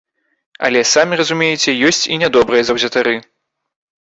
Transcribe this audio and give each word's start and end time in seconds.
Але 0.69 0.79
самі 0.91 1.19
разумееце, 1.21 1.75
ёсць 1.91 2.01
і 2.17 2.19
нядобрыя 2.25 2.63
заўзятары. 2.71 3.15